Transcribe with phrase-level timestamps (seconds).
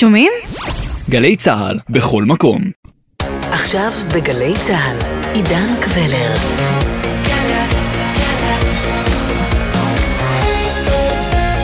[0.00, 0.32] שומעים?
[1.10, 2.62] גלי צה"ל, בכל מקום.
[3.50, 4.96] עכשיו בגלי צה"ל,
[5.34, 6.34] עידן קבלר.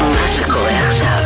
[0.01, 1.23] מה שקורה עכשיו.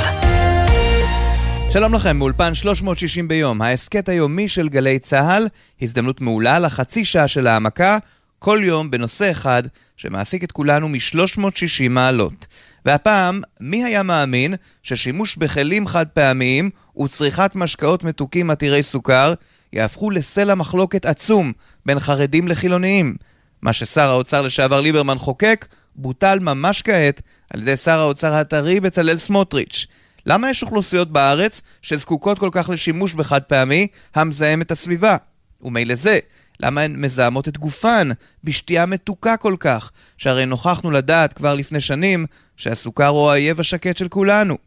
[1.72, 5.49] שלום לכם, מאולפן 360 ביום, ההסכת היומי של גלי צה"ל,
[5.83, 7.99] הזדמנות מעולה לחצי שעה של העמקה,
[8.38, 9.63] כל יום בנושא אחד
[9.97, 12.47] שמעסיק את כולנו מ-360 מעלות.
[12.88, 19.34] והפעם, מי היה מאמין ששימוש בכלים חד פעמיים וצריכת משקאות מתוקים עתירי סוכר
[19.73, 21.52] יהפכו לסלע מחלוקת עצום
[21.87, 23.16] בין חרדים לחילוניים?
[23.62, 29.16] מה ששר האוצר לשעבר ליברמן חוקק, בוטל ממש כעת על ידי שר האוצר הטרי בצלאל
[29.16, 29.87] סמוטריץ'.
[30.27, 35.16] למה יש אוכלוסיות בארץ שזקוקות כל כך לשימוש בחד פעמי המזהם את הסביבה?
[35.62, 36.18] ומילא זה,
[36.61, 38.09] למה הן מזהמות את גופן
[38.45, 42.27] בשתייה מתוקה כל כך, שהרי נוכחנו לדעת כבר לפני שנים
[42.57, 44.59] שהסוכר הוא האויב השקט של כולנו.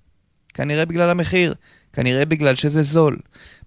[0.54, 1.54] כנראה בגלל המחיר,
[1.94, 3.18] כנראה בגלל שזה זול.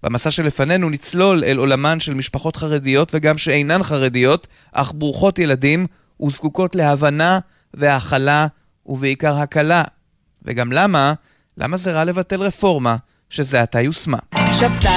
[0.02, 5.86] במסע שלפנינו נצלול אל עולמן של משפחות חרדיות וגם שאינן חרדיות, אך ברוכות ילדים
[6.22, 7.38] וזקוקות להבנה
[7.74, 8.46] והכלה
[8.86, 9.84] ובעיקר הקלה.
[10.42, 11.14] וגם למה,
[11.58, 12.96] למה זה רע לבטל רפורמה
[13.30, 14.18] שזה עתה יושמה.
[14.52, 14.90] שבתה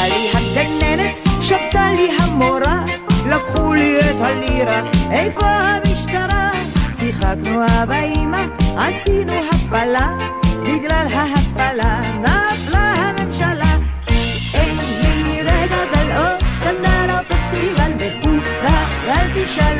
[3.29, 6.51] לקחו לי את הלירה, איפה המשטרה?
[6.99, 8.45] שיחקנו אבא אמא,
[8.77, 10.13] עשינו הפלה,
[10.61, 13.77] בגלל ההפלה נפלה הממשלה.
[14.05, 19.77] כי אין לי רגע דל או סטנדל או פסטיבל בבודה, ואל תשאל.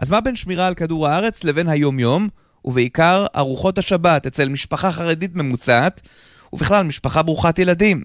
[0.00, 2.28] אז מה בין שמירה על כדור הארץ לבין היום-יום,
[2.66, 6.00] ובעיקר ארוחות השבת אצל משפחה חרדית ממוצעת,
[6.52, 8.02] ובכלל משפחה ברוכת ילדים?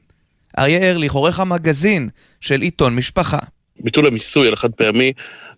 [0.59, 2.09] אריה ארליך, עורך המגזין
[2.41, 3.39] של עיתון משפחה.
[3.79, 5.13] ביטול המיסוי על החד פעמי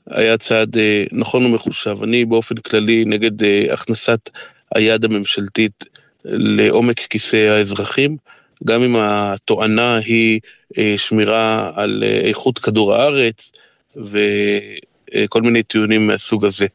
[0.10, 1.98] היה צעד אה, נכון ומחושב.
[2.04, 4.30] אני באופן כללי נגד אה, הכנסת
[4.76, 5.86] היד הממשלתית
[6.26, 8.18] לעומק כיסא האזרחים,
[8.64, 10.40] גם אם התואנה היא
[10.78, 13.52] אה, שמירה על אה, איכות כדור הארץ
[13.96, 16.68] וכל מיני טיעונים מהסוג הזה.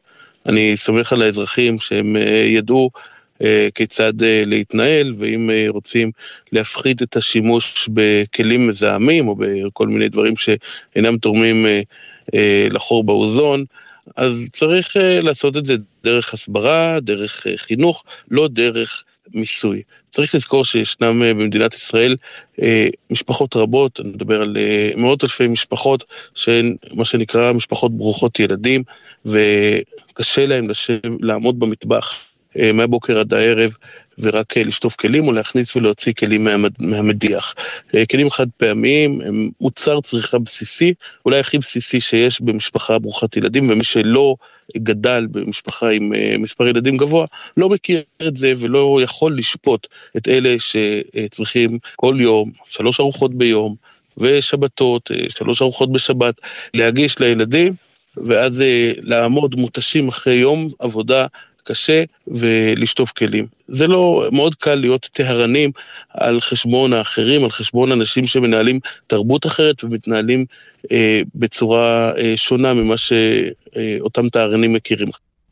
[0.45, 2.89] אני סומך על האזרחים שהם אה, ידעו
[3.41, 6.11] אה, כיצד אה, להתנהל, ואם רוצים
[6.51, 11.65] להפחית את השימוש בכלים מזהמים או בכל מיני דברים שאינם תורמים
[12.71, 13.65] לחור באוזון,
[14.15, 19.03] אז צריך לעשות את זה דרך הסברה, דרך חינוך, לא דרך
[19.33, 19.81] מיסוי.
[20.09, 22.15] צריך לזכור שישנם אה, במדינת ישראל
[22.61, 28.39] אה, משפחות רבות, אני מדבר על אה, מאות אלפי משפחות שהן מה שנקרא משפחות ברוכות
[28.39, 28.83] ילדים,
[29.25, 32.25] וקשה להם לשב, לעמוד במטבח
[32.73, 33.73] מהבוקר עד הערב
[34.19, 37.55] ורק אה, לשטוף כלים או להכניס ולהוציא כלים מהמד- מהמדיח.
[37.95, 40.93] אה, כלים חד פעמיים הם מוצר צריכה בסיסי,
[41.25, 44.35] אולי הכי בסיסי שיש במשפחה ברוכת ילדים, ומי שלא
[44.77, 47.25] גדל במשפחה עם אה, מספר ילדים גבוה,
[47.57, 49.87] לא מכיר את זה ולא יכול לשפוט
[50.17, 53.75] את אלה שצריכים כל יום, שלוש ארוחות ביום,
[54.17, 56.35] ושבתות, שלוש ארוחות בשבת,
[56.73, 57.73] להגיש לילדים,
[58.17, 58.63] ואז
[59.01, 61.25] לעמוד מותשים אחרי יום עבודה
[61.69, 63.45] קשה ולשטוף כלים.
[63.67, 65.71] זה לא, מאוד קל להיות טהרנים
[66.09, 70.45] על חשבון האחרים, על חשבון אנשים שמנהלים תרבות אחרת ומתנהלים
[70.91, 75.07] אה, בצורה אה, שונה ממה שאותם טהרנים מכירים.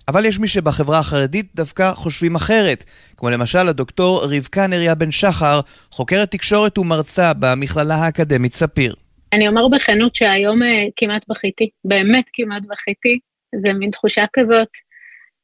[0.08, 2.84] אבל יש מי שבחברה החרדית דווקא חושבים אחרת,
[3.18, 5.60] כמו למשל הדוקטור רבקה נריה בן שחר,
[5.92, 8.96] חוקרת תקשורת ומרצה במכללה האקדמית ספיר.
[9.34, 13.20] אני אומר בכנות שהיום אה, כמעט בכיתי, באמת כמעט בכיתי,
[13.56, 14.68] זה מין תחושה כזאת,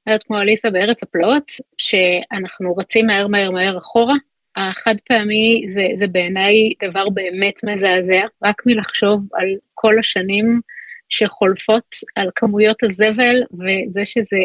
[0.07, 4.15] להיות כמו אליסה בארץ הפלאות, שאנחנו רצים מהר מהר מהר אחורה.
[4.55, 10.61] החד פעמי זה, זה בעיניי דבר באמת מזעזע, רק מלחשוב על כל השנים
[11.09, 14.37] שחולפות, על כמויות הזבל, וזה שזה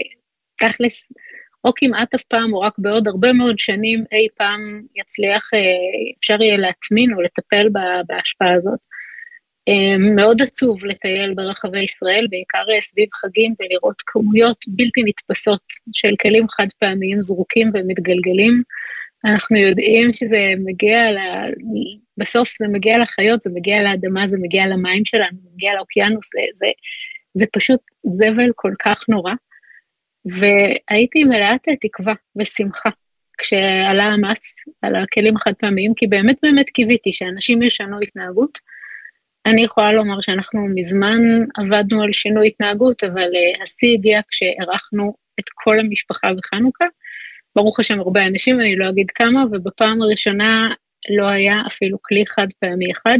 [0.58, 1.12] תכלס,
[1.64, 5.60] או כמעט אף פעם, או רק בעוד הרבה מאוד שנים אי פעם יצליח, אה,
[6.20, 8.78] אפשר יהיה להטמין או לטפל בה- בהשפעה הזאת.
[9.68, 16.14] אה, מאוד עצוב לטייל ברחבי ישראל, בעיקר אה, סביב חגים, ולראות כמויות בלתי נתפסות של
[16.22, 18.62] כלים חד פעמיים זרוקים ומתגלגלים.
[19.24, 21.18] אנחנו יודעים שזה מגיע, ל...
[22.16, 26.40] בסוף זה מגיע לחיות, זה מגיע לאדמה, זה מגיע למים שלנו, זה מגיע לאוקיינוס, זה,
[26.54, 26.66] זה,
[27.34, 29.32] זה פשוט זבל כל כך נורא.
[30.24, 32.90] והייתי מלאת תקווה ושמחה
[33.38, 38.58] כשעלה המס על הכלים החד פעמיים, כי באמת באמת קיוויתי שאנשים ישנו התנהגות.
[39.48, 41.18] אני יכולה לומר שאנחנו מזמן
[41.56, 46.84] עבדנו על שינוי התנהגות, אבל uh, השיא הגיע כשאירחנו את כל המשפחה בחנוכה.
[47.56, 50.68] ברוך השם הרבה אנשים, אני לא אגיד כמה, ובפעם הראשונה
[51.10, 53.18] לא היה אפילו כלי חד פעמי אחד.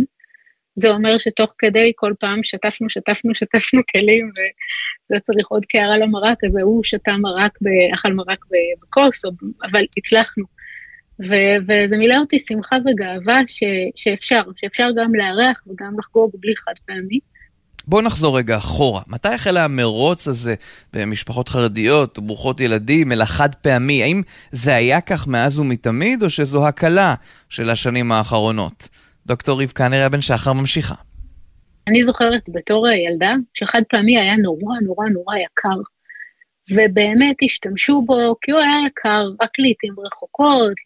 [0.77, 6.45] זה אומר שתוך כדי כל פעם שטפנו, שטפנו, שטפנו כלים, וזה צריך עוד קערה למרק,
[6.45, 7.59] אז ההוא שתה מרק,
[7.95, 8.45] אכל מרק
[8.83, 9.25] בכוס,
[9.63, 10.58] אבל הצלחנו.
[11.27, 13.63] ו- וזה מילא אותי שמחה וגאווה ש-
[13.95, 17.19] שאפשר, שאפשר גם לארח וגם לחגוג בלי חד פעמי.
[17.87, 19.03] בואו נחזור רגע אחורה.
[19.07, 20.55] מתי החל המרוץ הזה
[20.93, 24.03] במשפחות חרדיות וברוכות ילדים אל החד פעמי?
[24.03, 27.15] האם זה היה כך מאז ומתמיד, או שזו הקלה
[27.49, 28.89] של השנים האחרונות?
[29.27, 30.95] דוקטור רבקה נריה בן שחר ממשיכה.
[31.89, 35.81] אני זוכרת בתור ילדה שחד פעמי היה נורא נורא נורא יקר.
[36.71, 40.77] ובאמת השתמשו בו כי הוא היה יקר רק לעיתים רחוקות,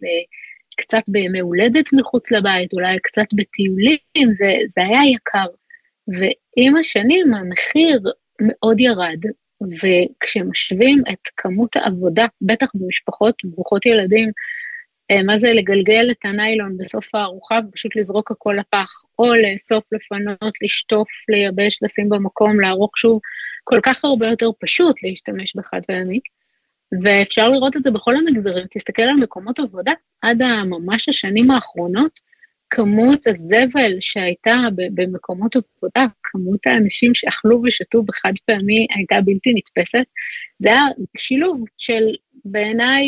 [0.76, 3.98] קצת בימי הולדת מחוץ לבית, אולי קצת בטיולים,
[4.32, 5.46] זה, זה היה יקר.
[6.08, 8.00] ועם השנים המחיר
[8.40, 9.20] מאוד ירד,
[9.82, 14.30] וכשמשווים את כמות העבודה, בטח במשפחות ברוכות ילדים,
[15.26, 21.08] מה זה לגלגל את הניילון בסוף הארוחה ופשוט לזרוק הכל לפח, או לאסוף, לפנות, לשטוף,
[21.28, 23.20] לייבש, לשים במקום, לערוך שוב,
[23.64, 26.20] כל כך הרבה יותר פשוט להשתמש בחד פעמי.
[27.02, 29.92] ואפשר לראות את זה בכל המגזרים, תסתכל על מקומות עבודה,
[30.22, 32.20] עד ממש השנים האחרונות,
[32.70, 34.56] כמות הזבל שהייתה
[34.94, 40.04] במקומות עבודה, כמות האנשים שאכלו ושתו בחד פעמי הייתה בלתי נתפסת.
[40.58, 40.84] זה היה
[41.18, 42.04] שילוב של
[42.44, 43.04] בעיניי,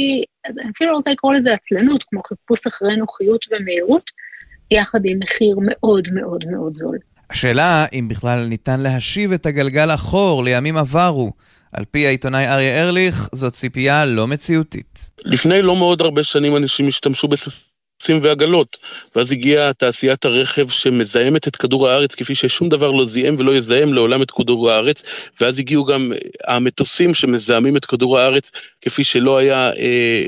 [0.46, 4.10] אני אפילו לא רוצה לקרוא לזה עצלנות, כמו חיפוש אחרי נוחיות ומהירות,
[4.70, 6.98] יחד עם מחיר מאוד מאוד מאוד זול.
[7.30, 11.32] השאלה אם בכלל ניתן להשיב את הגלגל אחור לימים עברו.
[11.72, 15.10] על פי העיתונאי אריה ארליך, זאת ציפייה לא מציאותית.
[15.24, 17.73] לפני לא מאוד הרבה שנים אנשים השתמשו בספר.
[18.00, 18.76] עצים ועגלות.
[19.16, 23.92] ואז הגיעה תעשיית הרכב שמזהמת את כדור הארץ כפי ששום דבר לא זיהם ולא יזהם
[23.94, 25.02] לעולם את כדור הארץ,
[25.40, 26.12] ואז הגיעו גם
[26.46, 28.50] המטוסים שמזהמים את כדור הארץ
[28.80, 29.72] כפי שלא היה אה,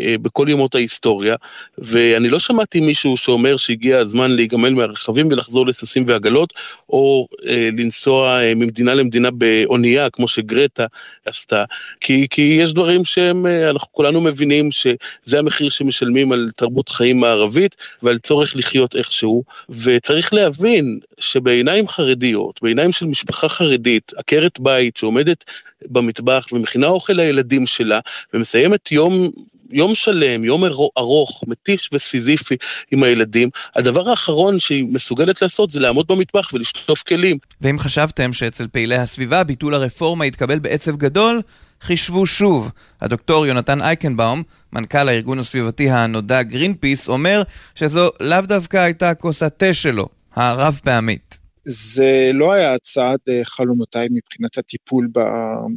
[0.01, 1.37] אה, בכל ימות ההיסטוריה,
[1.79, 6.53] ואני לא שמעתי מישהו שאומר שהגיע הזמן להיגמל מהרכבים ולחזור לסוסים ועגלות,
[6.89, 10.87] או אה, לנסוע אה, ממדינה למדינה באונייה, כמו שגרטה
[11.27, 11.65] עשתה,
[12.01, 17.56] כי, כי יש דברים שהם, אה, כולנו מבינים שזה המחיר שמשלמים על תרבות חיים מערבית.
[17.56, 24.97] חרדית ועל צורך לחיות איכשהו, וצריך להבין שבעיניים חרדיות, בעיניים של משפחה חרדית, עקרת בית
[24.97, 25.44] שעומדת
[25.87, 28.00] במטבח ומכינה אוכל לילדים שלה,
[28.35, 29.31] ומסיימת יום
[29.70, 30.64] יום שלם, יום
[30.99, 32.56] ארוך, מתיש וסיזיפי
[32.91, 37.38] עם הילדים, הדבר האחרון שהיא מסוגלת לעשות זה לעמוד במטבח ולשטוף כלים.
[37.61, 41.41] ואם חשבתם שאצל פעילי הסביבה ביטול הרפורמה יתקבל בעצב גדול,
[41.81, 42.70] חישבו שוב.
[43.00, 44.43] הדוקטור יונתן אייקנבאום,
[44.73, 47.43] מנכ"ל הארגון הסביבתי הנודע גרינפיס, אומר
[47.75, 51.38] שזו לאו דווקא הייתה כוס התה שלו, הרב פעמית.
[51.69, 55.08] זה לא היה צעד אה, חלומותיי מבחינת הטיפול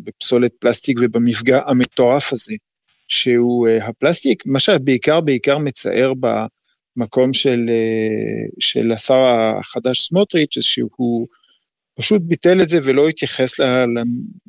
[0.04, 2.54] בפסולת פלסטיק ובמפגע המטורף הזה,
[3.08, 6.14] שהוא אה, הפלסטיק, מה שבעיקר בעיקר מצער
[6.96, 9.26] במקום של, אה, של השר
[9.60, 11.28] החדש סמוטריץ', שהוא
[12.00, 13.60] פשוט ביטל את זה ולא התייחס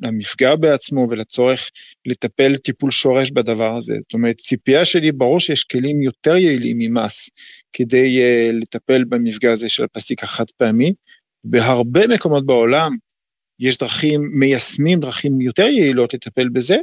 [0.01, 1.69] למפגע בעצמו ולצורך
[2.05, 3.95] לטפל טיפול שורש בדבר הזה.
[4.01, 7.29] זאת אומרת, ציפייה שלי, ברור שיש כלים יותר יעילים ממס
[7.73, 10.93] כדי uh, לטפל במפגע הזה של הפלסטיק החד פעמי.
[11.43, 12.91] בהרבה מקומות בעולם
[13.59, 16.77] יש דרכים, מיישמים דרכים יותר יעילות לטפל בזה.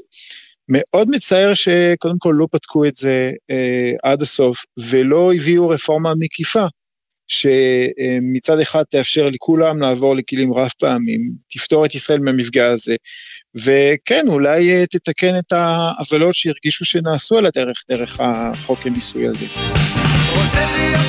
[0.68, 6.66] מאוד מצער שקודם כל לא פתקו את זה uh, עד הסוף ולא הביאו רפורמה מקיפה.
[7.28, 12.96] שמצד אחד תאפשר לכולם לעבור לכלים רב פעמים, תפתור את ישראל מהמפגע הזה,
[13.54, 19.47] וכן, אולי אה, תתקן את העוולות שהרגישו שנעשו על הדרך, דרך החוק המיסוי הזה.
[20.30, 21.07] רוצה להיות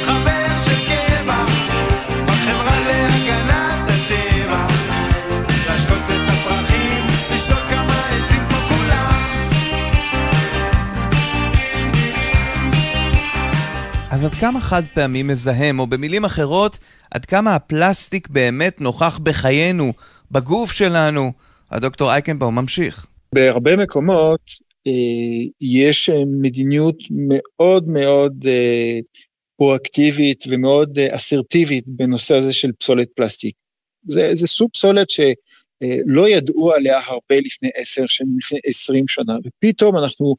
[14.19, 16.79] אז עד כמה חד פעמי מזהם, או במילים אחרות,
[17.11, 19.93] עד כמה הפלסטיק באמת נוכח בחיינו,
[20.31, 21.31] בגוף שלנו?
[21.71, 23.05] הדוקטור אייקנבאום ממשיך.
[23.35, 24.41] בהרבה מקומות
[24.87, 24.91] אה,
[25.61, 28.99] יש אה, מדיניות מאוד מאוד אה,
[29.57, 33.55] פרואקטיבית ומאוד אה, אסרטיבית בנושא הזה של פסולת פלסטיק.
[34.07, 39.33] זה, זה סוג פסולת שלא אה, ידעו עליה הרבה לפני עשר שנים, לפני עשרים שנה,
[39.45, 40.35] ופתאום אנחנו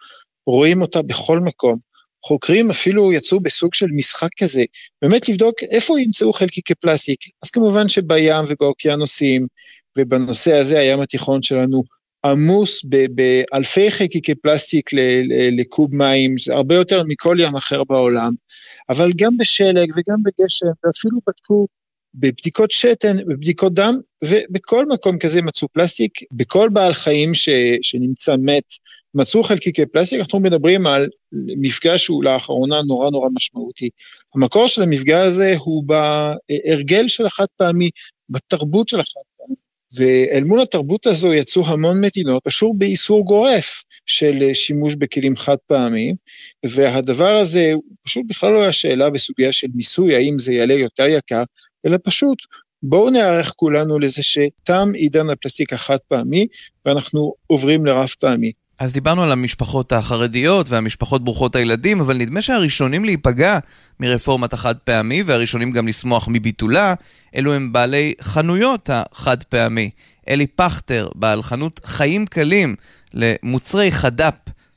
[0.46, 1.89] רואים אותה בכל מקום.
[2.24, 4.64] חוקרים אפילו יצאו בסוג של משחק כזה,
[5.02, 7.20] באמת לבדוק איפה ימצאו חלקיקי פלסטיק.
[7.42, 9.46] אז כמובן שבים ובאוקיינוסים,
[9.98, 11.82] ובנושא הזה הים התיכון שלנו
[12.24, 12.84] עמוס
[13.14, 14.90] באלפי חלקיקי פלסטיק
[15.58, 18.32] לקוב מים, זה הרבה יותר מכל ים אחר בעולם,
[18.88, 21.66] אבל גם בשלג וגם בגשם, ואפילו בדקו
[22.14, 27.48] בבדיקות שתן, בבדיקות דם, ובכל מקום כזה מצאו פלסטיק, בכל בעל חיים ש,
[27.82, 28.64] שנמצא מת,
[29.14, 33.90] מצאו חלקיקי פלסטיק, אנחנו מדברים על מפגע שהוא לאחרונה נורא נורא משמעותי.
[34.34, 37.90] המקור של המפגע הזה הוא בהרגל של החד פעמי,
[38.28, 39.54] בתרבות של החד פעמי.
[39.96, 46.14] ואל מול התרבות הזו יצאו המון מדינות, פשוט באיסור גורף של שימוש בכלים חד פעמיים,
[46.66, 51.42] והדבר הזה פשוט בכלל לא היה שאלה בסוגיה של מיסוי, האם זה יעלה יותר יקר,
[51.86, 52.38] אלא פשוט
[52.82, 56.46] בואו נערך כולנו לזה שתם עידן הפלסטיק החד פעמי,
[56.86, 58.52] ואנחנו עוברים לרב פעמי.
[58.78, 63.58] אז דיברנו על המשפחות החרדיות והמשפחות ברוכות הילדים, אבל נדמה שהראשונים להיפגע
[64.00, 66.94] מרפורמת החד פעמי, והראשונים גם לשמוח מביטולה,
[67.36, 69.90] אלו הם בעלי חנויות החד פעמי.
[70.28, 72.76] אלי פכטר, בעל חנות חיים קלים
[73.14, 74.34] למוצרי חד"פ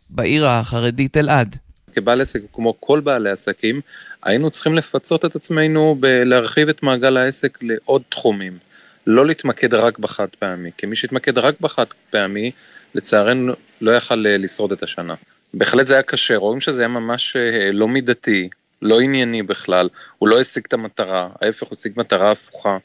[0.10, 1.56] בעיר החרדית אלעד.
[1.96, 3.82] כבעל עסק, כמו כל בעלי עסקים,
[4.26, 8.58] היינו צריכים לפצות את עצמנו בלהרחיב את מעגל העסק לעוד תחומים.
[9.08, 12.52] לא להתמקד רק בחד פעמי, כי מי שהתמקד רק בחד פעמי,
[12.96, 15.16] לצערנו לא יכל אה, לשרוד את השנה.
[15.54, 18.50] בהחלט זה היה קשה, רואים שזה היה ממש אה, לא מידתי,
[18.82, 22.78] לא ענייני בכלל, הוא לא השיג את המטרה, ההפך הוא השיג מטרה הפוכה,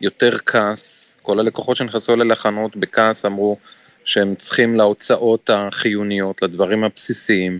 [0.00, 3.58] יותר כעס, כל הלקוחות שנכנסו אליי לחנות בכעס אמרו
[4.04, 7.58] שהם צריכים להוצאות החיוניות, לדברים הבסיסיים,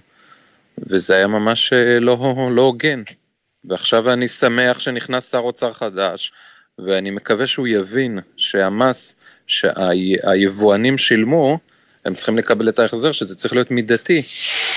[0.79, 3.03] וזה היה ממש אה, לא, לא הוגן.
[3.65, 6.33] ועכשיו אני שמח שנכנס שר אוצר חדש,
[6.79, 9.17] ואני מקווה שהוא יבין שהמס
[9.47, 11.59] שהיבואנים שילמו,
[12.05, 14.23] הם צריכים לקבל את ההחזר, שזה צריך להיות מידתי.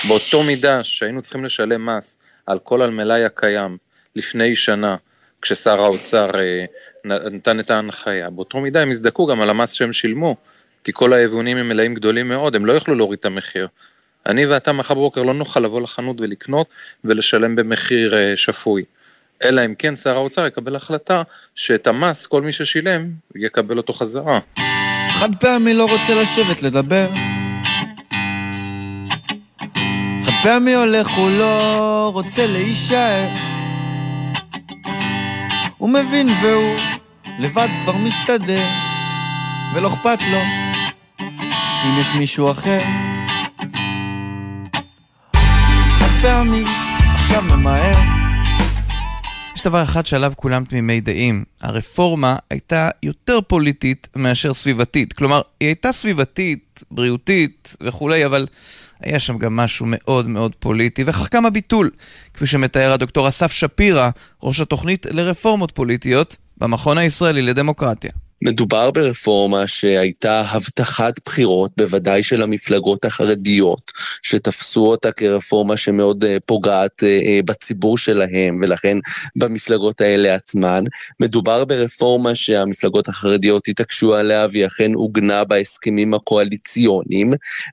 [0.08, 3.76] באותו מידה שהיינו צריכים לשלם מס על כל המלאי הקיים
[4.16, 4.96] לפני שנה,
[5.42, 6.64] כששר האוצר אה,
[7.04, 10.36] נתן את ההנחיה, באותו מידה הם יזדקו גם על המס שהם שילמו,
[10.84, 13.68] כי כל היבואנים הם מלאים גדולים מאוד, הם לא יוכלו להוריד את המחיר.
[14.26, 16.66] אני ואתה מחר בבוקר לא נוכל לבוא לחנות ולקנות
[17.04, 18.84] ולשלם במחיר אה, שפוי.
[19.44, 21.22] אלא אם כן שר האוצר יקבל החלטה
[21.54, 24.38] שאת המס, כל מי ששילם, יקבל אותו חזרה.
[25.10, 27.06] חד פעמי לא רוצה לשבת לדבר.
[30.24, 33.28] חד פעמי הולך, הוא לא רוצה להישאר.
[35.76, 36.78] הוא מבין והוא
[37.38, 38.66] לבד כבר מסתדר,
[39.74, 40.40] ולא אכפת לו
[41.84, 43.09] אם יש מישהו אחר.
[46.20, 46.64] חד פעמי
[47.14, 47.98] עכשיו ממהר.
[49.56, 55.12] יש דבר אחד שעליו כולם תמימי דעים, הרפורמה הייתה יותר פוליטית מאשר סביבתית.
[55.12, 58.46] כלומר, היא הייתה סביבתית, בריאותית וכולי, אבל
[59.00, 61.90] היה שם גם משהו מאוד מאוד פוליטי, וכך גם הביטול,
[62.34, 64.10] כפי שמתאר הדוקטור אסף שפירא,
[64.42, 68.10] ראש התוכנית לרפורמות פוליטיות במכון הישראלי לדמוקרטיה.
[68.42, 73.92] מדובר ברפורמה שהייתה הבטחת בחירות, בוודאי של המפלגות החרדיות,
[74.22, 78.98] שתפסו אותה כרפורמה שמאוד אה, פוגעת אה, אה, בציבור שלהם, ולכן
[79.36, 80.84] במפלגות האלה עצמן.
[81.20, 87.32] מדובר ברפורמה שהמפלגות החרדיות התעקשו עליה, והיא אכן עוגנה בהסכמים הקואליציוניים,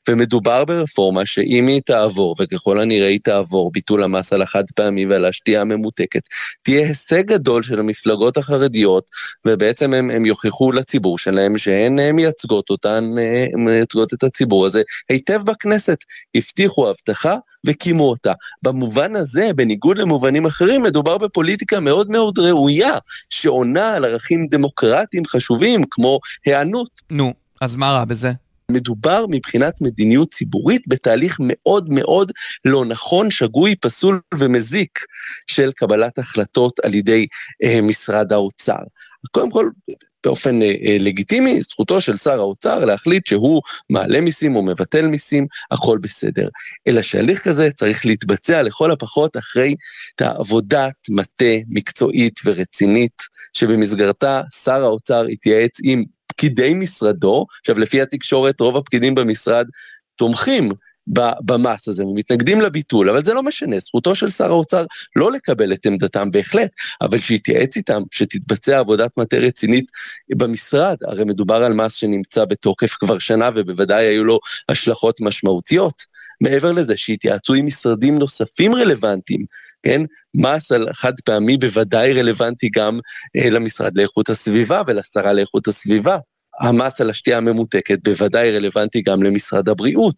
[0.09, 5.25] ומדובר ברפורמה שאם היא תעבור, וככל הנראה היא תעבור, ביטול המס על החד פעמי ועל
[5.25, 6.21] השתייה הממותקת,
[6.63, 9.03] תהיה הישג גדול של המפלגות החרדיות,
[9.45, 14.65] ובעצם הם, הם יוכיחו הוכיחו לציבור שלהם שהן אה, מייצגות אותן, אה, מייצגות את הציבור
[14.65, 15.97] הזה היטב בכנסת.
[16.35, 17.35] הבטיחו הבטחה
[17.65, 18.33] וקימו אותה.
[18.63, 22.97] במובן הזה, בניגוד למובנים אחרים, מדובר בפוליטיקה מאוד מאוד ראויה,
[23.29, 26.89] שעונה על ערכים דמוקרטיים חשובים כמו היענות.
[27.09, 28.31] נו, אז מה רע בזה?
[28.71, 32.31] מדובר מבחינת מדיניות ציבורית בתהליך מאוד מאוד
[32.65, 34.99] לא נכון, שגוי, פסול ומזיק
[35.47, 37.25] של קבלת החלטות על ידי
[37.63, 38.83] אה, משרד האוצר.
[39.31, 39.69] קודם כל,
[40.23, 45.47] באופן אה, אה, לגיטימי, זכותו של שר האוצר להחליט שהוא מעלה מיסים או מבטל מיסים,
[45.71, 46.47] הכל בסדר.
[46.87, 49.75] אלא שהליך כזה צריך להתבצע לכל הפחות אחרי
[50.21, 58.77] עבודת מטה מקצועית ורצינית, שבמסגרתה שר האוצר התייעץ עם פקידי משרדו, עכשיו לפי התקשורת רוב
[58.77, 59.65] הפקידים במשרד
[60.15, 60.71] תומכים
[61.41, 64.85] במס הזה ומתנגדים לביטול, אבל זה לא משנה, זכותו של שר האוצר
[65.15, 66.71] לא לקבל את עמדתם בהחלט,
[67.01, 69.85] אבל שיתייעץ איתם, שתתבצע עבודת מטה רצינית
[70.37, 76.17] במשרד, הרי מדובר על מס שנמצא בתוקף כבר שנה ובוודאי היו לו השלכות משמעותיות.
[76.41, 79.41] מעבר לזה, שיתייעצו עם משרדים נוספים רלוונטיים,
[79.83, 80.01] כן?
[80.35, 82.99] מס על חד פעמי בוודאי רלוונטי גם
[83.37, 86.17] אה, למשרד לאיכות הסביבה ולשרה לאיכות הסביבה.
[86.59, 90.15] המס על השתייה הממותקת בוודאי רלוונטי גם למשרד הבריאות.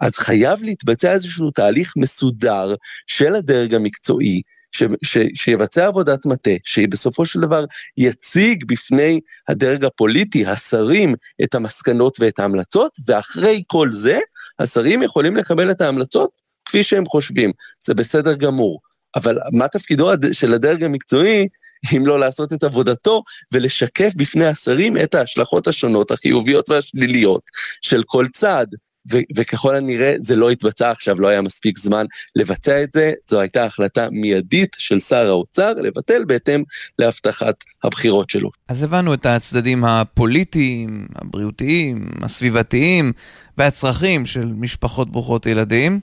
[0.00, 2.74] אז חייב להתבצע איזשהו תהליך מסודר
[3.06, 4.42] של הדרג המקצועי,
[4.72, 7.64] ש, ש, שיבצע עבודת מטה, שבסופו של דבר
[7.98, 14.18] יציג בפני הדרג הפוליטי, השרים, את המסקנות ואת ההמלצות, ואחרי כל זה,
[14.58, 16.30] השרים יכולים לקבל את ההמלצות
[16.64, 17.50] כפי שהם חושבים.
[17.84, 18.80] זה בסדר גמור.
[19.16, 21.48] אבל מה תפקידו של הדרג המקצועי
[21.96, 23.22] אם לא לעשות את עבודתו
[23.52, 27.42] ולשקף בפני השרים את ההשלכות השונות, החיוביות והשליליות
[27.82, 28.68] של כל צעד.
[29.12, 32.06] ו- וככל הנראה זה לא התבצע עכשיו, לא היה מספיק זמן
[32.36, 36.62] לבצע את זה, זו הייתה החלטה מיידית של שר האוצר לבטל בהתאם
[36.98, 38.50] להבטחת הבחירות שלו.
[38.68, 43.12] אז הבנו את הצדדים הפוליטיים, הבריאותיים, הסביבתיים
[43.58, 46.00] והצרכים של משפחות ברוכות ילדים.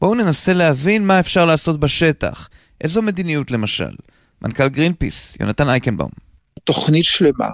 [0.00, 2.48] בואו ננסה להבין מה אפשר לעשות בשטח.
[2.80, 3.90] איזו מדיניות למשל?
[4.42, 6.10] מנכ"ל גרינפיס, יונתן אייקנבאום.
[6.64, 7.48] תוכנית שלמה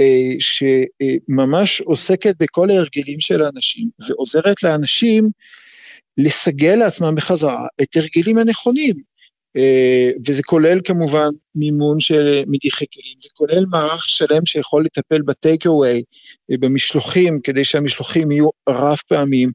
[0.00, 5.28] אה, שממש עוסקת בכל ההרגלים של האנשים ועוזרת לאנשים
[6.18, 8.94] לסגל לעצמם בחזרה את הרגלים הנכונים.
[9.56, 15.66] אה, וזה כולל כמובן מימון של מדיחי כלים, זה כולל מערך שלם שיכול לטפל בטייק
[15.66, 16.02] אווי,
[16.50, 19.50] אה, במשלוחים, כדי שהמשלוחים יהיו רב פעמים.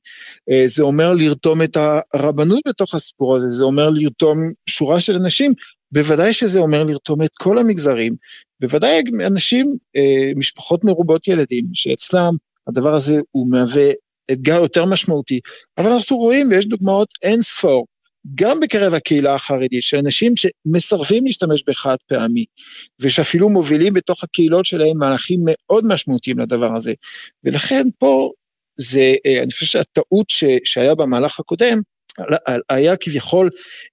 [0.66, 1.78] זה אומר לרתום את
[2.14, 4.38] הרבנות בתוך הסיפור הזה, זה אומר לרתום
[4.70, 5.54] שורה של אנשים
[5.92, 8.16] בוודאי שזה אומר לרתום את כל המגזרים,
[8.60, 12.34] בוודאי אנשים, אה, משפחות מרובות ילדים, שאצלם
[12.68, 13.92] הדבר הזה הוא מהווה
[14.32, 15.40] אתגר יותר משמעותי,
[15.78, 17.88] אבל אנחנו רואים ויש דוגמאות אין ספור,
[18.36, 22.46] גם בקרב הקהילה החרדית, של אנשים שמסרבים להשתמש בחד פעמי,
[23.00, 26.94] ושאפילו מובילים בתוך הקהילות שלהם מהלכים מאוד משמעותיים לדבר הזה.
[27.44, 28.32] ולכן פה
[28.78, 30.28] זה, אה, אני חושב שהטעות
[30.64, 31.82] שהיה במהלך הקודם,
[32.70, 33.50] היה כביכול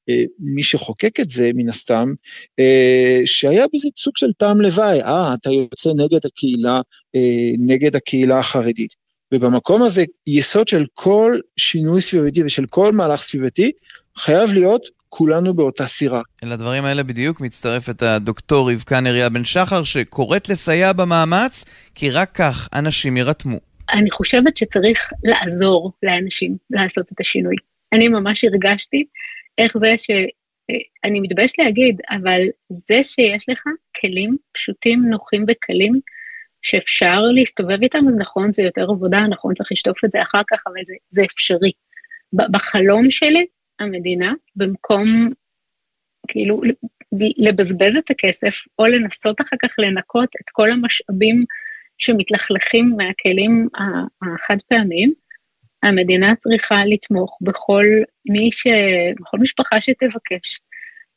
[0.09, 2.13] אה, מי שחוקק את זה מן הסתם,
[2.61, 6.81] אה, שהיה בזה סוג של טעם לוואי, אה, אתה יוצא נגד הקהילה,
[7.17, 8.95] אה, נגד הקהילה החרדית.
[9.35, 13.71] ובמקום הזה, יסוד של כל שינוי סביבתי ושל כל מהלך סביבתי,
[14.19, 16.23] חייב להיות כולנו באותה סירה.
[16.45, 21.65] אל הדברים האלה בדיוק מצטרפת הדוקטור רבקה נריה בן שחר, שקוראת לסייע במאמץ,
[21.95, 23.59] כי רק כך אנשים יירתמו.
[23.93, 27.57] אני חושבת שצריך לעזור לאנשים לעשות את השינוי.
[27.93, 29.05] אני ממש הרגשתי
[29.59, 30.11] איך זה ש...
[31.05, 33.63] אני מתביישת להגיד, אבל זה שיש לך
[34.01, 36.01] כלים פשוטים, נוחים וקלים,
[36.63, 40.63] שאפשר להסתובב איתם, אז נכון, זה יותר עבודה, נכון, צריך לשטוף את זה אחר כך,
[40.67, 41.73] אבל זה, זה אפשרי.
[42.33, 43.47] בחלום שלי,
[43.81, 45.31] המדינה, במקום
[46.29, 46.61] כאילו
[47.39, 51.45] לבזבז את הכסף, או לנסות אחר כך לנקות את כל המשאבים
[51.99, 53.69] שמתלכלכים מהכלים
[54.23, 55.13] החד פעמיים,
[55.85, 57.85] המדינה צריכה לתמוך בכל
[58.27, 58.67] מי ש...
[59.21, 60.61] בכל משפחה שתבקש.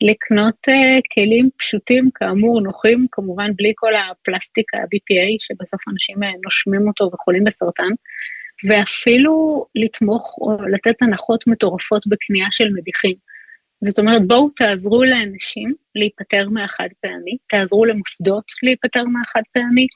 [0.03, 6.87] לקנות uh, כלים פשוטים, כאמור, נוחים, כמובן בלי כל הפלסטיק ה-BPA, שבסוף אנשים uh, נושמים
[6.87, 7.89] אותו וחולים בסרטן,
[8.67, 13.15] ואפילו לתמוך או לתת הנחות מטורפות בקנייה של מדיחים.
[13.83, 19.87] זאת אומרת, בואו תעזרו לאנשים להיפטר מהחד פעמי, תעזרו למוסדות להיפטר מהחד פעמי,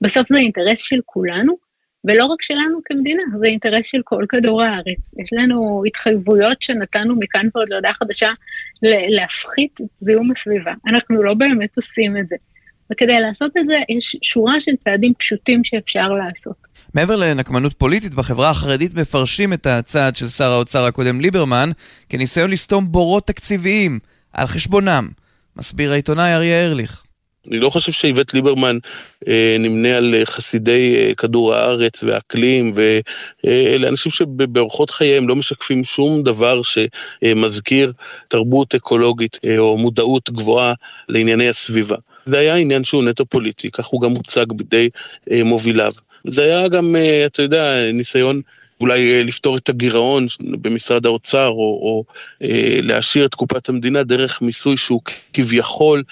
[0.00, 1.67] בסוף זה אינטרס של כולנו,
[2.08, 5.14] ולא רק שלנו כמדינה, זה אינטרס של כל כדור הארץ.
[5.18, 8.28] יש לנו התחייבויות שנתנו מכאן ועוד להודעה חדשה
[8.82, 10.72] להפחית את זיהום הסביבה.
[10.86, 12.36] אנחנו לא באמת עושים את זה.
[12.92, 16.68] וכדי לעשות את זה, יש שורה של צעדים פשוטים שאפשר לעשות.
[16.94, 21.70] מעבר לנקמנות פוליטית, בחברה החרדית מפרשים את הצעד של שר האוצר הקודם ליברמן
[22.08, 23.98] כניסיון לסתום בורות תקציביים
[24.32, 25.08] על חשבונם.
[25.56, 27.07] מסביר העיתונאי אריה ארליך.
[27.50, 28.78] אני לא חושב שאיווט ליברמן
[29.28, 35.36] אה, נמנה על אה, חסידי אה, כדור הארץ ואקלים, ואלה אה, אנשים שבאורחות חייהם לא
[35.36, 37.92] משקפים שום דבר שמזכיר
[38.28, 40.74] תרבות אקולוגית אה, או מודעות גבוהה
[41.08, 41.96] לענייני הסביבה.
[42.24, 44.88] זה היה עניין שהוא נטו פוליטי, כך הוא גם הוצג בידי
[45.30, 45.92] אה, מוביליו.
[46.24, 48.40] זה היה גם, אה, אתה יודע, ניסיון
[48.80, 52.04] אולי אה, לפתור את הגירעון במשרד האוצר, או, או
[52.42, 55.00] אה, להשאיר את קופת המדינה דרך מיסוי שהוא
[55.32, 56.02] כביכול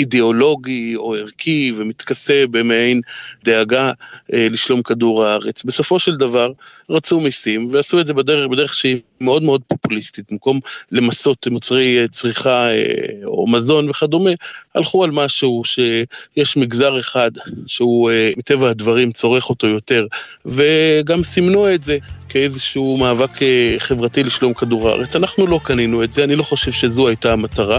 [0.00, 3.00] אידיאולוגי או ערכי ומתכסה במעין
[3.44, 3.92] דאגה
[4.32, 5.64] אה, לשלום כדור הארץ.
[5.64, 6.52] בסופו של דבר
[6.90, 10.24] רצו מיסים ועשו את זה בדרך, בדרך שהיא מאוד מאוד פופוליסטית.
[10.30, 10.60] במקום
[10.92, 12.84] למסות מוצרי אה, צריכה אה,
[13.24, 14.30] או מזון וכדומה,
[14.74, 17.30] הלכו על משהו שיש מגזר אחד
[17.66, 20.06] שהוא אה, מטבע הדברים צורך אותו יותר,
[20.46, 25.16] וגם סימנו את זה כאיזשהו מאבק אה, חברתי לשלום כדור הארץ.
[25.16, 27.78] אנחנו לא קנינו את זה, אני לא חושב שזו הייתה המטרה.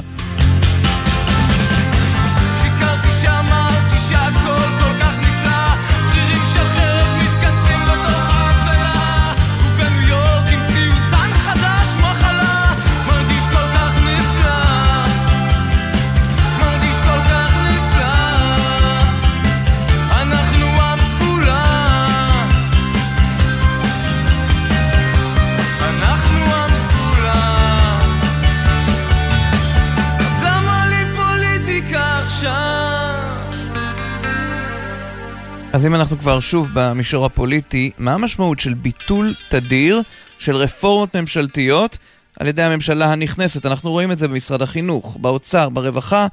[35.74, 40.02] אז אם אנחנו כבר שוב במישור הפוליטי, מה המשמעות של ביטול תדיר
[40.38, 41.98] של רפורמות ממשלתיות
[42.40, 43.66] על ידי הממשלה הנכנסת?
[43.66, 46.28] אנחנו רואים את זה במשרד החינוך, באוצר, ברווחה,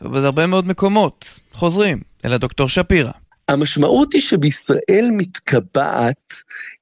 [0.00, 1.38] ובעוד הרבה מאוד מקומות.
[1.52, 3.10] חוזרים אל הדוקטור שפירא.
[3.48, 6.34] המשמעות היא שבישראל מתקבעת,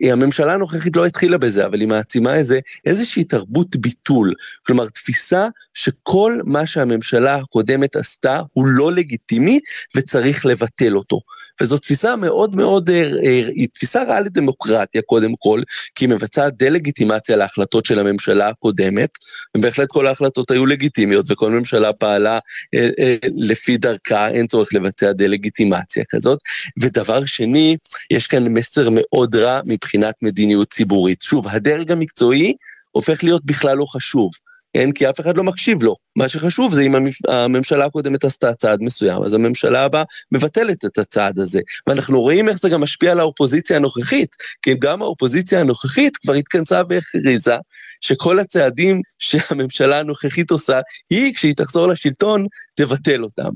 [0.03, 4.35] הממשלה הנוכחית לא התחילה בזה, אבל היא מעצימה איזה, איזושהי תרבות ביטול.
[4.66, 9.61] כלומר, תפיסה שכל מה שהממשלה הקודמת עשתה הוא לא לגיטימי
[9.96, 11.20] וצריך לבטל אותו.
[11.60, 15.62] וזו תפיסה מאוד מאוד, אה, אה, היא תפיסה רעה לדמוקרטיה קודם כל,
[15.94, 19.10] כי היא מבצעת דה-לגיטימציה להחלטות של הממשלה הקודמת,
[19.56, 22.38] ובהחלט כל ההחלטות היו לגיטימיות וכל ממשלה פעלה
[22.74, 26.38] אה, אה, לפי דרכה, אין צורך לבצע דה-לגיטימציה כזאת.
[26.80, 27.76] ודבר שני,
[28.10, 31.22] יש כאן מסר מאוד רע מבחינת מדיניות ציבורית.
[31.22, 32.54] שוב, הדרג המקצועי
[32.90, 34.30] הופך להיות בכלל לא חשוב.
[34.74, 34.92] כן?
[34.92, 35.96] כי אף אחד לא מקשיב לו.
[36.16, 36.94] מה שחשוב זה אם
[37.28, 40.02] הממשלה הקודמת עשתה צעד מסוים, אז הממשלה הבאה
[40.33, 41.61] מבטלת את הצעד הזה.
[41.87, 46.83] ואנחנו רואים איך זה גם משפיע על האופוזיציה הנוכחית, כי גם האופוזיציה הנוכחית כבר התכנסה
[46.88, 47.54] והכריזה
[48.00, 50.80] שכל הצעדים שהממשלה הנוכחית עושה,
[51.11, 53.50] היא, כשהיא תחזור לשלטון, תבטל אותם.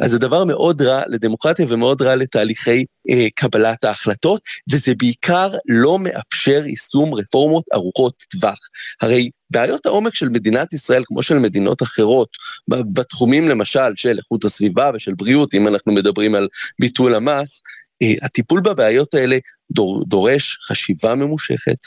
[0.00, 4.40] אז זה דבר מאוד רע לדמוקרטיה ומאוד רע לתהליכי אה, קבלת ההחלטות,
[4.72, 8.58] וזה בעיקר לא מאפשר יישום רפורמות ארוכות טווח.
[9.00, 12.28] הרי בעיות העומק של מדינת ישראל, כמו של מדינות אחרות,
[12.68, 16.48] בתחומים למשל של איכות הסביבה ושל בריאות, אם אנחנו מדברים על
[16.80, 17.62] ביטול המס,
[18.02, 19.38] אה, הטיפול בבעיות האלה
[19.70, 21.78] דור, דורש חשיבה ממושכת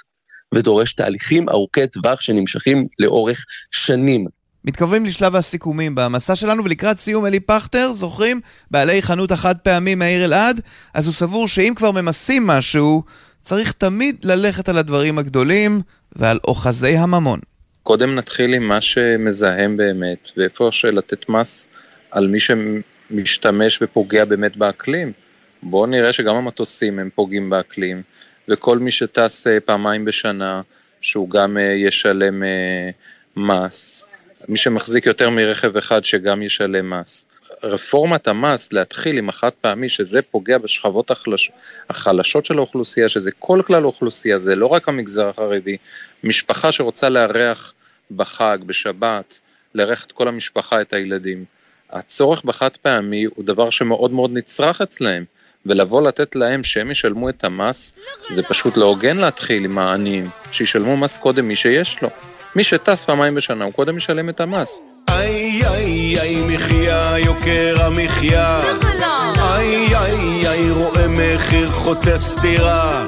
[0.56, 4.28] ודורש תהליכים ארוכי טווח שנמשכים לאורך שנים.
[4.66, 8.42] מתקרבים לשלב הסיכומים במסע שלנו, ולקראת סיום אלי פכטר, זוכרים?
[8.72, 10.62] בעלי חנות החד פעמי מהעיר אלעד,
[10.94, 13.04] אז הוא סבור שאם כבר ממסים משהו,
[13.42, 15.82] צריך תמיד ללכת על הדברים הגדולים
[16.16, 17.40] ועל אוחזי הממון.
[17.84, 21.70] קודם נתחיל עם מה שמזהם באמת, ואיפה שלתת מס
[22.12, 25.12] על מי שמשתמש ופוגע באמת באקלים.
[25.64, 28.02] בואו נראה שגם המטוסים הם פוגעים באקלים,
[28.50, 30.62] וכל מי שטס אה, פעמיים בשנה,
[31.02, 32.90] שהוא גם אה, ישלם אה,
[33.38, 34.06] מס.
[34.50, 37.26] מי שמחזיק יותר מרכב אחד שגם ישלם מס.
[37.64, 41.52] רפורמת המס, להתחיל עם החד פעמי, שזה פוגע בשכבות החלש,
[41.90, 45.78] החלשות של האוכלוסייה, שזה כל כלל האוכלוסייה, זה לא רק המגזר החרדי.
[46.24, 47.74] משפחה שרוצה לארח
[48.12, 49.40] בחג, בשבת,
[49.76, 51.46] לארח את כל המשפחה, את הילדים.
[51.90, 55.26] הצורך בחד פעמי הוא דבר שמאוד מאוד נצרך אצלהם,
[55.66, 57.94] ולבוא לתת להם שהם ישלמו את המס,
[58.30, 62.10] זה פשוט לא הוגן להתחיל עם העניים, שישלמו מס קודם מי שיש לו.
[62.56, 64.78] מי שטס פעמיים בשנה, הוא קודם ישלם את המס.
[65.10, 68.62] איי איי איי מחיה, יוקר המחיה.
[69.38, 73.08] איי איי איי רואה מחיר חוטף סטירה.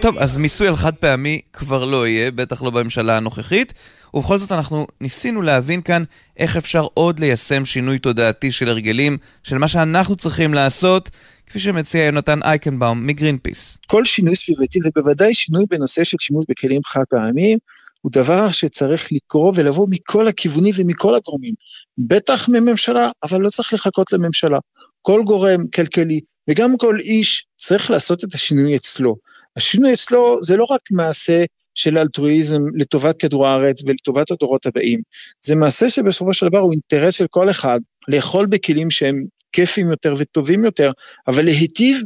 [0.00, 3.72] טוב, אז מיסוי על חד פעמי כבר לא יהיה, בטח לא בממשלה הנוכחית.
[4.14, 6.04] ובכל זאת אנחנו ניסינו להבין כאן
[6.36, 11.10] איך אפשר עוד ליישם שינוי תודעתי של הרגלים, של מה שאנחנו צריכים לעשות,
[11.46, 13.78] כפי שמציע יונתן אייקנבאום מגרינפיס.
[13.86, 17.58] כל שינוי סביבתי, ובוודאי שינוי בנושא של שימוש בכלים חד פעמיים,
[18.00, 21.54] הוא דבר שצריך לקרוא ולבוא מכל הכיוונים ומכל הגורמים,
[21.98, 24.58] בטח מממשלה, אבל לא צריך לחכות לממשלה.
[25.02, 29.16] כל גורם כלכלי וגם כל איש צריך לעשות את השינוי אצלו.
[29.56, 35.00] השינוי אצלו זה לא רק מעשה של אלטרואיזם לטובת כדור הארץ ולטובת הדורות הבאים,
[35.44, 40.14] זה מעשה שבסופו של דבר הוא אינטרס של כל אחד לאכול בכלים שהם כיפים יותר
[40.18, 40.90] וטובים יותר,
[41.28, 42.02] אבל להיטיב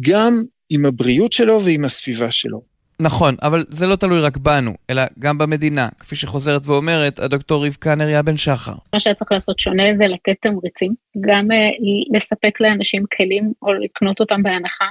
[0.00, 2.77] גם עם הבריאות שלו ועם הסביבה שלו.
[3.00, 7.94] נכון, אבל זה לא תלוי רק בנו, אלא גם במדינה, כפי שחוזרת ואומרת הדוקטור רבקה
[7.94, 8.72] נריה בן שחר.
[8.92, 14.20] מה שהיה צריך לעשות שונה זה לתת תמריצים, גם uh, לספק לאנשים כלים או לקנות
[14.20, 14.84] אותם בהנחה,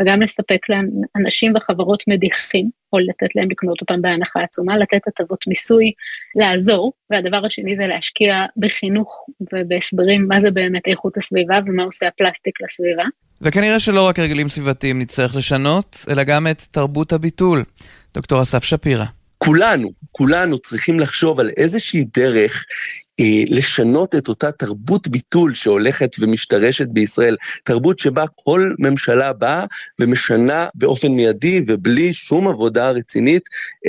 [0.00, 5.92] וגם לספק לאנשים וחברות מדיחים, או לתת להם לקנות אותם בהנחה עצומה, לתת הטבות מיסוי,
[6.34, 12.54] לעזור, והדבר השני זה להשקיע בחינוך ובהסברים מה זה באמת איכות הסביבה ומה עושה הפלסטיק
[12.60, 13.04] לסביבה.
[13.42, 17.64] וכנראה שלא רק הרגלים סביבתיים נצטרך לשנות, אלא גם את תרבות הביטול.
[18.14, 19.04] דוקטור אסף שפירא.
[19.38, 22.64] כולנו, כולנו צריכים לחשוב על איזושהי דרך
[23.48, 29.64] לשנות את אותה תרבות ביטול שהולכת ומשתרשת בישראל, תרבות שבה כל ממשלה באה
[30.00, 33.42] ומשנה באופן מיידי ובלי שום עבודה רצינית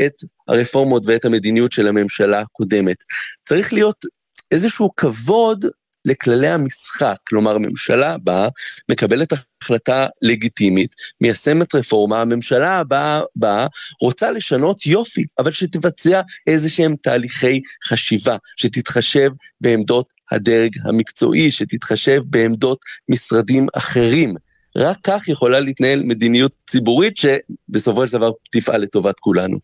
[0.06, 2.98] את הרפורמות ואת המדיניות של הממשלה הקודמת.
[3.46, 4.06] צריך להיות
[4.52, 5.66] איזשהו כבוד
[6.08, 7.16] לכללי המשחק.
[7.28, 8.48] כלומר, הממשלה באה,
[8.92, 10.92] מקבלת החלטה לגיטימית,
[11.22, 13.68] מיישמת רפורמה, הממשלה הבאה באה,
[14.02, 19.30] רוצה לשנות יופי, אבל שתבצע איזה שהם תהליכי חשיבה, שתתחשב
[19.62, 24.36] בעמדות הדרג המקצועי, שתתחשב בעמדות משרדים אחרים.
[24.78, 29.58] רק כך יכולה להתנהל מדיניות ציבורית שבסופו של דבר תפעל לטובת כולנו.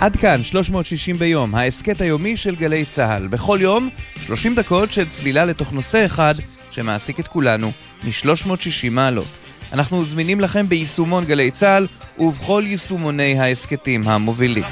[0.00, 3.26] עד כאן 360 ביום, ההסכת היומי של גלי צה"ל.
[3.26, 3.88] בכל יום,
[4.26, 6.34] 30 דקות של צלילה לתוך נושא אחד
[6.70, 7.72] שמעסיק את כולנו,
[8.04, 9.26] מ-360 מעלות.
[9.72, 11.86] אנחנו זמינים לכם ביישומון גלי צה"ל
[12.18, 14.64] ובכל יישומוני ההסכתים המובילים.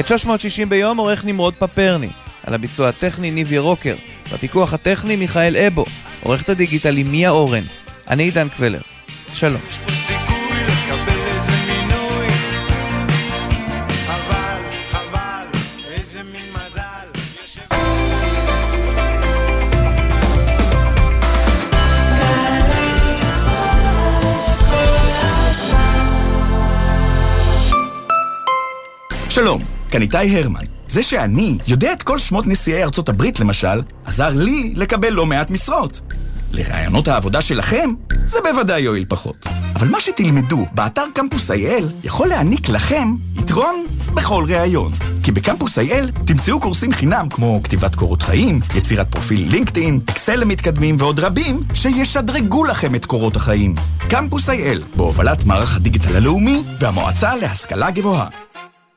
[0.00, 2.08] את 360 ביום עורך נמרוד פפרני,
[2.42, 3.94] על הביצוע הטכני ניב ירוקר,
[4.32, 5.84] בפיקוח הטכני מיכאל אבו,
[6.22, 7.64] עורכת הדיגיטל היא מיה אורן,
[8.08, 8.80] אני עידן קבלר.
[9.34, 9.60] שלום.
[29.30, 30.60] שלום, כאן איתי הרמן.
[30.88, 35.50] זה שאני יודע את כל שמות נשיאי ארצות הברית, למשל, עזר לי לקבל לא מעט
[35.50, 36.00] משרות.
[36.54, 37.90] לרעיונות העבודה שלכם,
[38.26, 39.46] זה בוודאי יועיל פחות.
[39.74, 44.92] אבל מה שתלמדו באתר קמפוס IL יכול להעניק לכם יתרון בכל ראיון.
[45.22, 50.96] כי בקמפוס IL תמצאו קורסים חינם כמו כתיבת קורות חיים, יצירת פרופיל לינקדאין, אקסל למתקדמים
[50.98, 53.74] ועוד רבים שישדרגו לכם את קורות החיים.
[54.08, 58.28] קמפוס IL, בהובלת מערך הדיגיטל הלאומי והמועצה להשכלה גבוהה.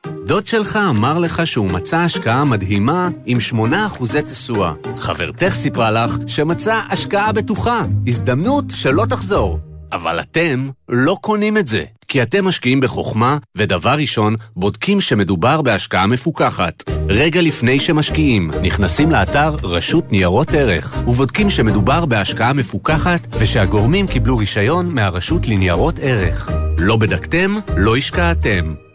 [0.06, 4.72] דוד שלך אמר לך שהוא מצא השקעה מדהימה עם 8% תשואה.
[4.96, 9.58] חברתך סיפרה לך שמצא השקעה בטוחה, הזדמנות שלא תחזור.
[9.92, 16.06] אבל אתם לא קונים את זה, כי אתם משקיעים בחוכמה, ודבר ראשון, בודקים שמדובר בהשקעה
[16.06, 16.82] מפוקחת.
[17.08, 24.94] רגע לפני שמשקיעים, נכנסים לאתר רשות ניירות ערך, ובודקים שמדובר בהשקעה מפוקחת, ושהגורמים קיבלו רישיון
[24.94, 26.50] מהרשות לניירות ערך.
[26.78, 28.87] לא בדקתם, לא השקעתם.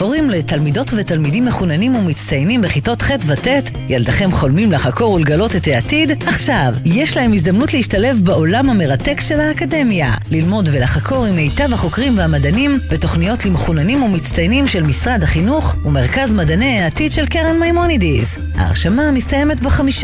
[0.00, 6.22] הורים לתלמידות ותלמידים מחוננים ומצטיינים בכיתות ח' וט', ילדיכם חולמים לחקור ולגלות את העתיד?
[6.26, 10.14] עכשיו, יש להם הזדמנות להשתלב בעולם המרתק של האקדמיה.
[10.30, 17.12] ללמוד ולחקור עם מיטב החוקרים והמדענים בתוכניות למחוננים ומצטיינים של משרד החינוך ומרכז מדעני העתיד
[17.12, 18.38] של קרן מימונידיס.
[18.54, 19.94] ההרשמה מסתיימת בחמישה